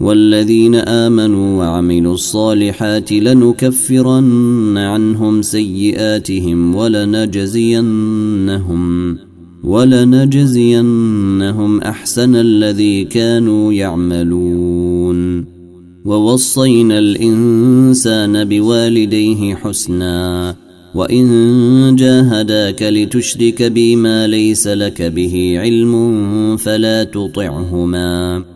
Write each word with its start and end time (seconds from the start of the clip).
والذين 0.00 0.74
آمنوا 0.74 1.58
وعملوا 1.58 2.14
الصالحات 2.14 3.12
لنكفرن 3.12 4.78
عنهم 4.78 5.42
سيئاتهم 5.42 6.74
ولنجزينهم 6.74 8.06
ولنجزينهم 9.64 10.80
أحسن 11.80 12.36
الذي 12.36 13.04
كانوا 13.04 13.72
يعملون. 13.72 15.44
ووصينا 16.04 16.98
الإنسان 16.98 18.44
بوالديه 18.44 19.54
حسنا 19.54 20.56
وإن 20.94 21.96
جاهداك 21.96 22.82
لتشرك 22.82 23.62
بي 23.62 23.96
ما 23.96 24.26
ليس 24.26 24.68
لك 24.68 25.02
به 25.02 25.54
علم 25.58 26.56
فلا 26.56 27.04
تطعهما. 27.04 28.55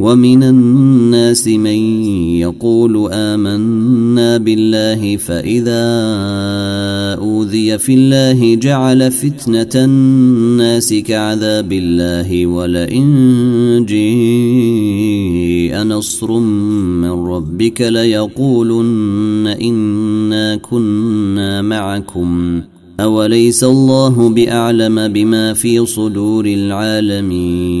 ومن 0.00 0.42
الناس 0.42 1.48
من 1.48 2.04
يقول 2.40 3.08
آمنا 3.12 4.38
بالله 4.38 5.16
فإذا 5.16 5.84
أوذي 7.20 7.78
في 7.78 7.94
الله 7.94 8.54
جعل 8.54 9.10
فتنة 9.10 9.84
الناس 9.84 10.94
كعذاب 10.94 11.72
الله 11.72 12.46
ولئن 12.46 13.84
جيء 13.88 15.76
نصر 15.82 16.38
من 16.38 17.10
ربك 17.10 17.80
ليقولن 17.80 19.46
إنا 19.46 20.56
كنا 20.56 21.62
معكم. 21.62 22.62
أوليس 23.00 23.64
الله 23.64 24.28
بأعلم 24.28 25.08
بما 25.08 25.54
في 25.54 25.86
صدور 25.86 26.46
العالمين؟ 26.46 27.80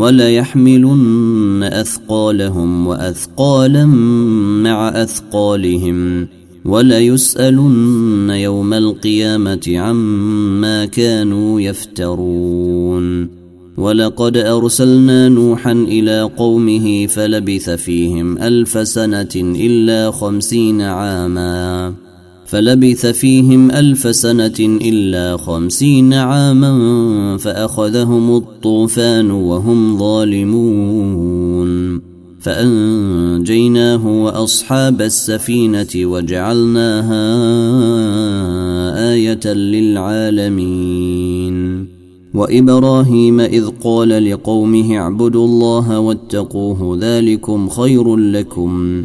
وليحملن 0.00 1.62
أثقالهم 1.62 2.86
وأثقالا 2.86 3.86
مع 4.64 4.88
أثقالهم 4.88 6.28
وليسألن 6.64 8.30
يوم 8.30 8.74
القيامة 8.74 9.72
عما 9.76 10.84
كانوا 10.84 11.60
يفترون 11.60 13.28
ولقد 13.76 14.36
أرسلنا 14.36 15.28
نوحا 15.28 15.72
إلى 15.72 16.22
قومه 16.22 17.06
فلبث 17.06 17.70
فيهم 17.70 18.38
ألف 18.38 18.88
سنة 18.88 19.34
إلا 19.36 20.10
خمسين 20.10 20.80
عاما 20.82 21.94
فلبث 22.50 23.06
فيهم 23.06 23.70
ألف 23.70 24.16
سنة 24.16 24.54
إلا 24.60 25.36
خمسين 25.36 26.14
عاما 26.14 27.36
فأخذهم 27.36 28.36
الطوفان 28.36 29.30
وهم 29.30 29.98
ظالمون. 29.98 32.00
فأنجيناه 32.40 34.06
وأصحاب 34.06 35.02
السفينة 35.02 35.86
وجعلناها 35.96 37.22
آية 39.12 39.52
للعالمين. 39.52 40.80
وإبراهيم 42.34 43.40
إذ 43.40 43.68
قال 43.84 44.30
لقومه 44.30 44.96
اعبدوا 44.96 45.46
الله 45.46 45.98
واتقوه 45.98 46.98
ذلكم 47.00 47.68
خير 47.68 48.16
لكم. 48.16 49.04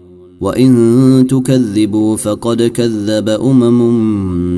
وإن 0.41 1.27
تكذبوا 1.29 2.17
فقد 2.17 2.61
كذب 2.61 3.29
أمم 3.29 3.81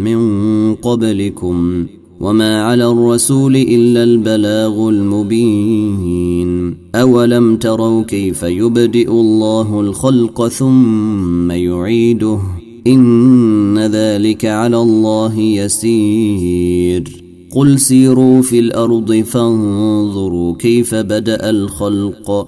من 0.04 0.76
قبلكم 0.76 1.86
وما 2.20 2.64
على 2.64 2.88
الرسول 2.88 3.56
إلا 3.56 4.04
البلاغ 4.04 4.90
المبين. 4.90 6.76
أولم 6.96 7.58
تروا 7.58 8.04
كيف 8.04 8.44
يبدئ 8.44 9.12
الله 9.12 9.80
الخلق 9.80 10.48
ثم 10.48 11.52
يعيده؟ 11.52 12.40
إن 12.88 13.80
ذلك 13.80 14.46
على 14.46 14.78
الله 14.78 15.40
يسير. 15.40 17.24
قل 17.52 17.80
سيروا 17.80 18.42
في 18.42 18.60
الأرض 18.60 19.14
فانظروا 19.14 20.56
كيف 20.56 20.96
بدأ 20.96 21.50
الخلق. 21.50 22.48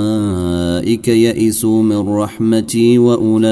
يئسوا 1.07 1.83
من 1.83 2.09
رحمتي 2.09 2.97
وأولئك 2.97 3.49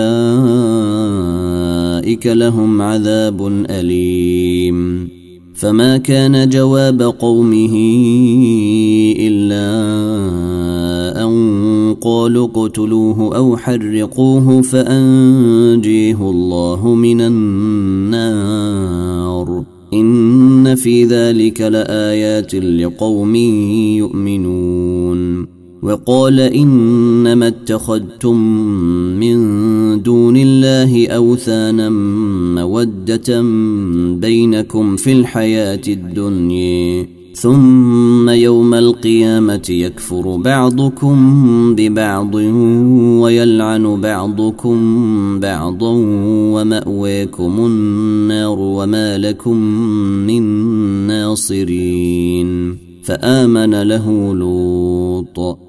لهم 2.27 2.81
عذاب 2.81 3.65
أليم. 3.69 5.09
فما 5.55 5.97
كان 5.97 6.49
جواب 6.49 7.01
قومه 7.01 7.75
إلا 9.19 9.69
قالوا 12.01 12.47
اقتلوه 12.47 13.35
أو 13.35 13.57
حرقوه 13.57 14.61
فأنجيه 14.61 16.29
الله 16.29 16.95
من 16.95 17.21
النار. 17.21 18.39
إن 19.93 20.75
في 20.75 21.03
ذلك 21.03 21.61
لآيات 21.61 22.55
لقوم 22.55 23.35
يؤمنون. 23.95 25.48
وقال 25.83 26.39
إنما 26.39 27.47
اتخذتم 27.47 28.37
من 29.19 29.37
دون 30.01 30.37
الله 30.37 31.07
أوثانا 31.07 31.89
مودة 32.55 33.41
بينكم 34.21 34.95
في 34.95 35.11
الحياة 35.11 35.81
الدنيا 35.87 37.07
ثم 37.33 38.29
يوم 38.29 38.73
القيامة 38.73 39.67
يكفر 39.69 40.37
بعضكم 40.37 41.15
ببعض 41.75 42.35
ويلعن 43.21 44.01
بعضكم 44.01 44.79
بعضا 45.39 45.93
ومأويكم 46.53 47.65
النار 47.65 48.59
وما 48.59 49.17
لكم 49.17 49.57
من 50.27 50.43
ناصرين. 51.07 52.77
فآمن 53.03 53.81
له 53.81 54.35
لوط. 54.35 55.68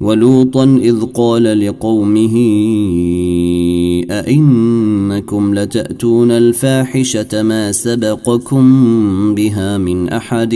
ولوطا 0.00 0.64
إذ 0.64 1.02
قال 1.04 1.66
لقومه 1.66 2.36
أئنكم 4.10 5.54
لتأتون 5.54 6.30
الفاحشة 6.30 7.42
ما 7.42 7.72
سبقكم 7.72 8.64
بها 9.34 9.78
من 9.78 10.08
أحد 10.08 10.54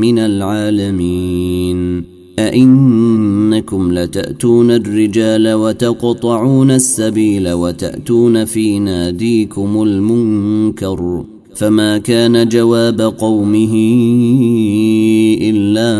من 0.00 0.18
العالمين 0.18 2.04
أئنكم 2.38 3.92
لتأتون 3.92 4.70
الرجال 4.70 5.52
وتقطعون 5.52 6.70
السبيل 6.70 7.52
وتأتون 7.52 8.44
في 8.44 8.78
ناديكم 8.78 9.82
المنكر 9.82 11.24
فما 11.54 11.98
كان 11.98 12.48
جواب 12.48 13.00
قومه 13.00 13.74
إلا 15.40 15.90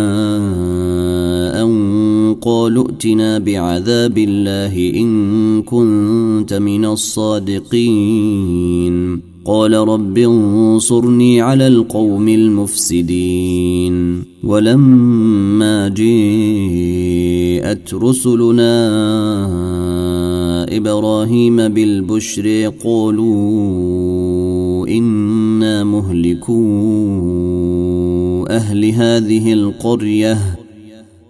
قالوا 2.41 2.89
ائتنا 2.89 3.39
بعذاب 3.39 4.19
الله 4.19 4.93
إن 4.97 5.63
كنت 5.63 6.55
من 6.55 6.85
الصادقين. 6.85 8.51
قال 9.45 9.75
رب 9.75 10.19
انصرني 10.19 11.41
على 11.41 11.67
القوم 11.67 12.29
المفسدين. 12.29 14.25
ولما 14.45 15.89
جاءت 15.89 17.95
رسلنا 17.95 18.91
إبراهيم 20.77 21.57
بالبشر 21.57 22.73
قالوا 22.85 24.89
إنا 24.89 25.85
مهلكو 25.85 26.61
أهل 28.51 28.85
هذه 28.85 29.53
القرية. 29.53 30.60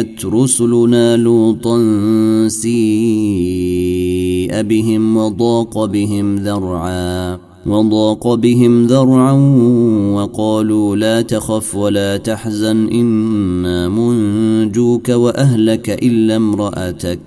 جاءت 0.00 0.24
رسلنا 0.24 1.16
لوطا 1.16 1.78
سيء 2.48 2.72
بهم 4.62 5.16
وضاق 5.16 5.84
بهم 5.84 6.36
ذرعا 6.36 7.38
وضاق 7.66 8.34
بهم 8.34 8.86
ذرعا 8.86 9.32
وقالوا 10.14 10.96
لا 10.96 11.20
تخف 11.20 11.74
ولا 11.74 12.16
تحزن 12.16 12.88
إنا 12.88 13.88
منجوك 13.88 15.08
وأهلك 15.08 15.90
إلا 15.90 16.36
امرأتك 16.36 17.20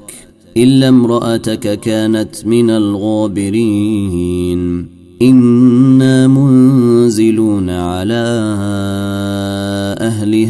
إلا 0.58 0.90
امرأتك 0.90 1.80
كانت 1.80 2.46
من 2.46 2.70
الغابرين. 2.70 4.24
إنا 5.22 6.28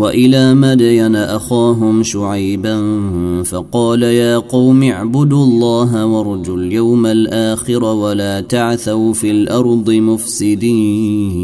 وإلى 0.00 0.54
مدين 0.54 1.16
أخاهم 1.16 2.02
شعيبا 2.02 3.02
فقال 3.42 4.02
يا 4.02 4.38
قوم 4.38 4.82
اعبدوا 4.82 5.44
الله 5.44 6.06
وارجوا 6.06 6.56
اليوم 6.56 7.06
الآخر 7.06 7.84
ولا 7.84 8.40
تعثوا 8.40 9.12
في 9.12 9.30
الأرض 9.30 9.90
مفسدين. 9.90 11.40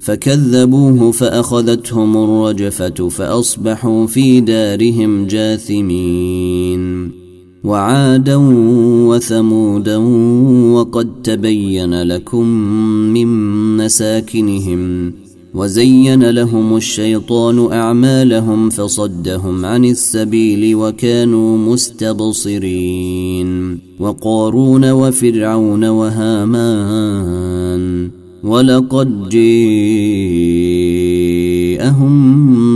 فكذبوه 0.00 1.10
فأخذتهم 1.10 2.16
الرجفة 2.16 3.08
فأصبحوا 3.08 4.06
في 4.06 4.40
دارهم 4.40 5.26
جاثمين. 5.26 7.10
وعادا 7.64 8.36
وثمودا 9.08 9.96
وقد 10.72 11.08
تبين 11.22 12.02
لكم 12.02 12.46
من 13.14 13.26
مساكنهم 13.76 15.12
وزين 15.58 16.30
لهم 16.30 16.76
الشيطان 16.76 17.72
أعمالهم 17.72 18.70
فصدهم 18.70 19.64
عن 19.64 19.84
السبيل 19.84 20.74
وكانوا 20.74 21.58
مستبصرين 21.58 23.08
وقارون 24.00 24.90
وفرعون 24.90 25.84
وهامان 25.84 27.28
ولقد 28.44 29.28
جاءهم 29.28 29.58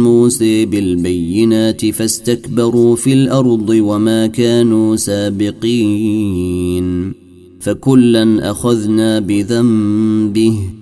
موسى 0.02 0.66
بالبينات 0.66 1.86
فاستكبروا 1.86 2.96
في 2.96 3.12
الأرض 3.12 3.68
وما 3.70 4.26
كانوا 4.26 4.96
سابقين 4.96 6.42
فكلا 7.60 8.50
أخذنا 8.50 9.20
بذنبه 9.20 10.81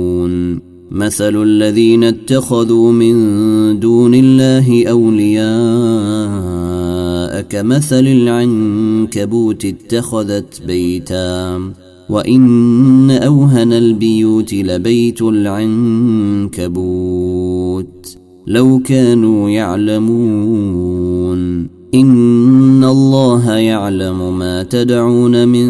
مثل 1.01 1.43
الذين 1.43 2.03
اتخذوا 2.03 2.91
من 2.91 3.79
دون 3.79 4.15
الله 4.15 4.87
أولياء 4.87 5.51
كمثل 7.41 8.07
العنكبوت 8.07 9.65
اتخذت 9.65 10.61
بيتا. 10.67 11.61
وإن 12.09 13.11
أوهن 13.11 13.73
البيوت 13.73 14.53
لبيت 14.53 15.21
العنكبوت. 15.21 16.67
لو 18.47 18.79
كانوا 18.79 19.49
يعلمون. 19.49 21.01
إن 21.95 22.83
الله 22.83 23.53
يعلم 23.53 24.39
ما 24.39 24.63
تدعون 24.63 25.47
من 25.47 25.67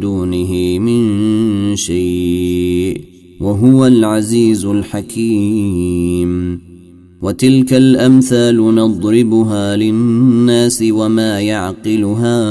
دونه 0.00 0.78
من 0.78 1.76
شيء. 1.76 2.55
وهو 3.40 3.86
العزيز 3.86 4.64
الحكيم. 4.64 6.60
وتلك 7.22 7.74
الأمثال 7.74 8.74
نضربها 8.74 9.76
للناس 9.76 10.84
وما 10.90 11.40
يعقلها 11.40 12.42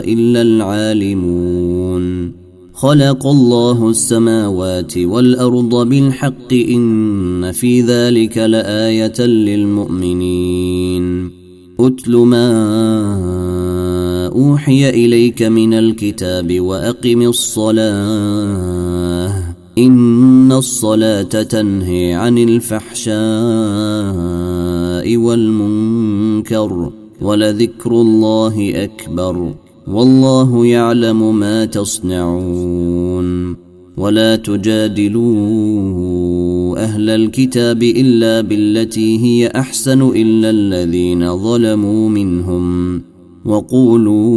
إلا 0.00 0.42
العالمون. 0.42 2.32
خلق 2.72 3.26
الله 3.26 3.90
السماوات 3.90 4.98
والأرض 4.98 5.88
بالحق 5.88 6.52
إن 6.52 7.52
في 7.52 7.80
ذلك 7.80 8.38
لآية 8.38 9.20
للمؤمنين. 9.20 10.66
اتل 11.80 12.16
ما 12.16 12.48
أوحي 14.26 14.90
إليك 14.90 15.42
من 15.42 15.74
الكتاب 15.74 16.60
وأقم 16.60 17.22
الصلاة. 17.22 18.95
إن 19.78 20.52
الصلاة 20.52 21.22
تنهي 21.22 22.14
عن 22.14 22.38
الفحشاء 22.38 23.16
والمنكر 25.16 26.92
ولذكر 27.22 27.90
الله 27.90 28.72
أكبر 28.74 29.54
والله 29.86 30.66
يعلم 30.66 31.38
ما 31.38 31.64
تصنعون 31.64 33.56
ولا 33.96 34.36
تجادلوا 34.36 35.26
أهل 36.78 37.10
الكتاب 37.10 37.82
إلا 37.82 38.40
بالتي 38.40 39.18
هي 39.18 39.46
أحسن 39.46 40.02
إلا 40.02 40.50
الذين 40.50 41.36
ظلموا 41.36 42.08
منهم 42.08 43.02
وقولوا 43.44 44.36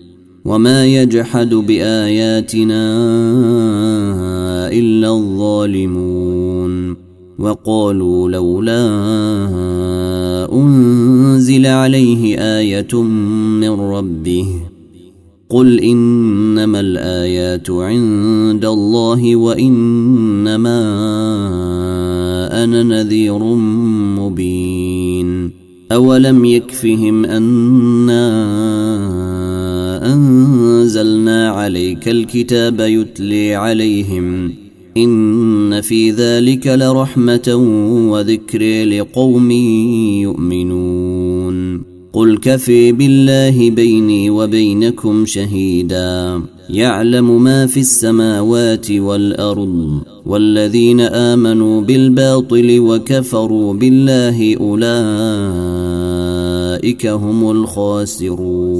وما 0.45 0.85
يجحد 0.85 1.49
باياتنا 1.53 2.83
الا 4.71 5.09
الظالمون 5.09 6.95
وقالوا 7.39 8.29
لولا 8.29 8.87
انزل 10.53 11.65
عليه 11.65 12.37
إيه 12.37 13.01
من 13.61 13.69
ربه 13.69 14.47
قل 15.49 15.79
انما 15.79 16.79
الايات 16.79 17.69
عند 17.69 18.65
الله 18.65 19.35
وانما 19.35 20.81
أنا 22.63 22.83
نذير 22.83 23.43
مبين 24.19 25.51
اولم 25.91 26.45
يكفهم 26.45 27.25
أنا 27.25 28.31
انزلنا 30.01 31.49
عليك 31.49 32.07
الكتاب 32.07 32.79
يتلي 32.79 33.55
عليهم. 33.55 34.53
إن 34.97 35.81
في 35.81 36.11
ذلك 36.11 36.67
لرحمة 36.67 37.55
وذكر 38.11 38.83
لقوم 38.85 39.51
يؤمنون. 40.21 41.81
قل 42.13 42.37
كفي 42.37 42.91
بالله 42.91 43.69
بيني 43.69 44.29
وبينكم 44.29 45.25
شهيدا. 45.25 46.41
يعلم 46.69 47.43
ما 47.43 47.65
في 47.65 47.79
السماوات 47.79 48.91
والأرض 48.91 50.01
والذين 50.25 50.99
آمنوا 50.99 51.81
بالباطل 51.81 52.79
وكفروا 52.79 53.73
بالله 53.73 54.55
أولئك 54.55 54.81
هم 57.07 57.51
الخاسرون. 57.51 58.70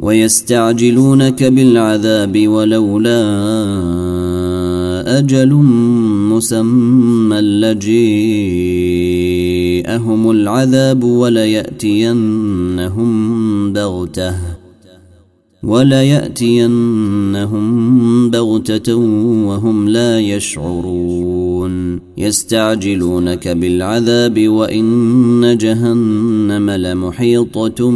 ويستعجلونك 0.00 1.44
بالعذاب 1.44 2.48
ولولا 2.48 3.22
أجل 5.18 5.52
مسمى 6.32 7.40
لجيءهم 7.40 7.90
العذاب 10.30 11.04
وليأتينهم 11.04 12.32
بغتة. 13.72 14.55
وليأتينهم 15.66 17.66
بغتة 18.30 18.94
وهم 19.46 19.88
لا 19.88 20.20
يشعرون. 20.20 22.00
يستعجلونك 22.18 23.48
بالعذاب 23.48 24.48
وإن 24.48 25.58
جهنم 25.60 26.70
لمحيطة 26.70 27.90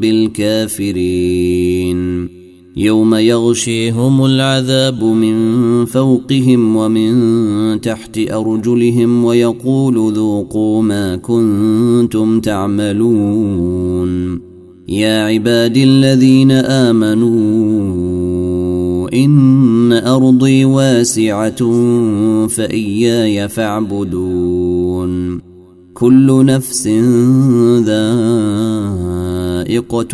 بالكافرين. 0.00 2.28
يوم 2.76 3.14
يغشيهم 3.14 4.24
العذاب 4.24 5.04
من 5.04 5.84
فوقهم 5.84 6.76
ومن 6.76 7.80
تحت 7.80 8.18
أرجلهم 8.18 9.24
ويقول 9.24 10.12
ذوقوا 10.12 10.82
ما 10.82 11.16
كنتم 11.16 12.40
تعملون. 12.40 14.45
يا 14.88 15.24
عبادي 15.24 15.84
الذين 15.84 16.50
آمنوا 16.50 17.30
إن 19.14 19.92
أرضي 19.92 20.64
واسعة 20.64 21.72
فإياي 22.46 23.48
فاعبدون. 23.48 25.40
كل 25.94 26.44
نفس 26.44 26.88
ذائقة 27.78 28.10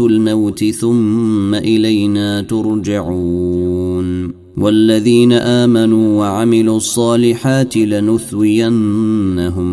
الموت 0.07 0.65
ثم 0.65 1.55
إلينا 1.55 2.43
ترجعون. 2.43 4.33
والذين 4.57 5.33
آمنوا 5.33 6.19
وعملوا 6.19 6.77
الصالحات 6.77 7.77
لنثوينهم 7.77 9.67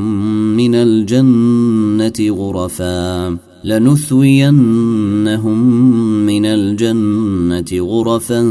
من 0.57 0.75
الجنة 0.75 2.35
غرفاً. 2.35 3.48
لنثوينهم 3.63 5.57
من 6.25 6.45
الجنة 6.45 7.65
غرفا 7.73 8.41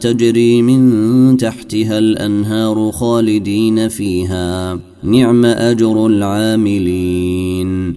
تجري 0.00 0.62
من 0.62 1.36
تحتها 1.36 1.98
الأنهار 1.98 2.92
خالدين 2.92 3.88
فيها. 3.88 4.78
نعم 5.02 5.44
أجر 5.44 6.06
العاملين. 6.06 7.94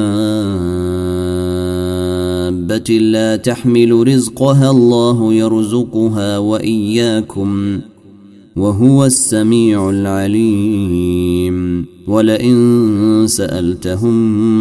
لا 3.00 3.36
تحمل 3.36 4.08
رزقها 4.08 4.72
الله 4.72 5.34
يرزقها 5.34 6.38
وإياكم. 6.38 7.80
وهو 8.56 9.06
السميع 9.06 9.90
العليم. 9.90 11.86
ولئن 12.08 13.24
سألتهم 13.28 14.14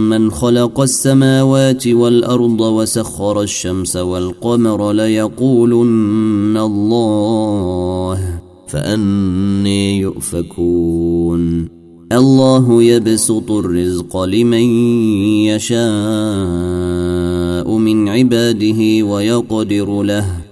من 0.09 0.31
خلق 0.31 0.81
السماوات 0.81 1.89
والأرض 1.89 2.61
وسخر 2.61 3.43
الشمس 3.43 3.97
والقمر 3.97 4.93
ليقولن 4.93 6.57
الله 6.57 8.41
فأني 8.69 10.01
يؤفكون. 10.01 11.69
الله 12.13 12.83
يبسط 12.83 13.51
الرزق 13.51 14.23
لمن 14.23 14.65
يشاء 15.47 15.83
من 17.77 18.09
عباده 18.09 19.07
ويقدر 19.07 20.03
له. 20.03 20.52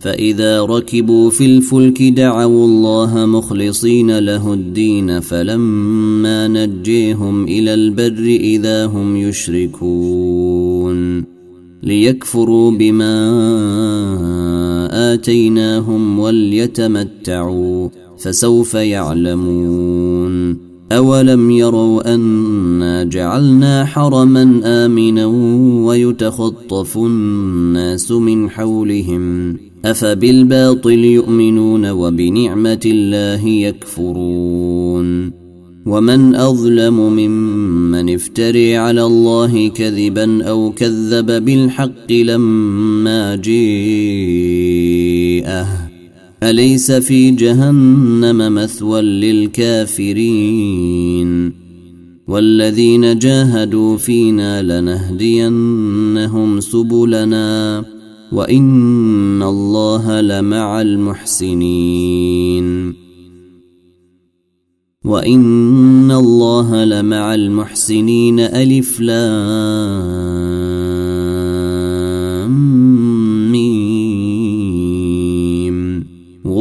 فإذا 0.00 0.62
ركبوا 0.62 1.30
في 1.30 1.46
الفلك 1.46 2.02
دعوا 2.02 2.64
الله 2.66 3.26
مخلصين 3.26 4.18
له 4.18 4.54
الدين 4.54 5.20
فلما 5.20 6.48
نجيهم 6.48 7.44
إلى 7.44 7.74
البر 7.74 8.24
إذا 8.24 8.86
هم 8.86 9.16
يشركون. 9.16 10.96
ليكفروا 11.82 12.70
بما 12.70 13.14
آتيناهم 15.14 16.18
وليتمتعوا 16.18 17.88
فسوف 18.18 18.74
يعلمون. 18.74 20.66
أولم 20.92 21.50
يروا 21.50 22.14
أنا 22.14 23.04
جعلنا 23.04 23.84
حرما 23.84 24.60
آمنا 24.64 25.26
ويتخطف 25.86 26.98
الناس 26.98 28.12
من 28.12 28.50
حولهم 28.50 29.56
أفبالباطل 29.90 31.04
يؤمنون 31.04 31.90
وبنعمة 31.90 32.80
الله 32.86 33.48
يكفرون 33.48 35.32
ومن 35.86 36.34
أظلم 36.34 36.94
ممن 36.94 38.14
افتري 38.14 38.76
على 38.76 39.04
الله 39.04 39.68
كذبا 39.68 40.44
أو 40.44 40.72
كذب 40.72 41.44
بالحق 41.44 42.12
لما 42.12 43.36
جيءه 43.36 44.26
أليس 46.42 46.92
في 46.92 47.30
جهنم 47.30 48.54
مثوى 48.54 49.02
للكافرين 49.02 50.46
والذين 52.28 53.18
جاهدوا 53.18 53.96
فينا 53.96 54.62
لنهدينهم 54.80 56.60
سبلنا 56.60 57.84
وان 58.36 59.42
الله 59.42 60.20
لمع 60.20 60.80
المحسنين 60.80 62.66
وان 65.04 66.10
الله 66.10 66.84
لمع 66.84 67.34
المحسنين 67.34 68.40
الف 68.40 69.00
لام 69.00 70.16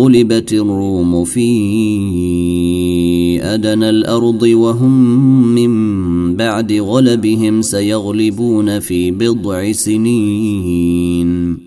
غلبت 0.06 0.54
الروم 0.54 1.24
في 1.24 1.50
ادنى 3.44 3.90
الأرض 3.90 4.42
وهم 4.44 5.48
من 5.56 6.36
بعد 6.36 6.74
غلبهم 6.74 7.62
سيغلبون 7.62 8.80
في 8.80 9.12
بضع 9.12 9.72
سنين 9.72 11.65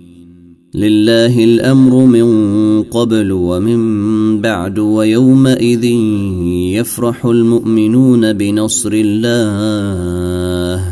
لله 0.75 1.45
الأمر 1.45 2.05
من 2.07 2.29
قبل 2.83 3.33
ومن 3.33 4.41
بعد 4.41 4.79
ويومئذ 4.79 5.85
يفرح 6.75 7.27
المؤمنون 7.27 8.33
بنصر 8.33 8.91
الله. 8.95 10.88